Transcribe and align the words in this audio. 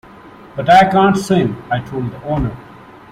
'But 0.55 0.67
I 0.67 0.89
can't 0.89 1.15
swim,' 1.15 1.61
I 1.69 1.77
told 1.79 2.09
the 2.11 2.23
owner. 2.23 2.57